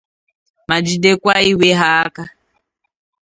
[0.67, 2.23] ma jidekwa iwe ha aka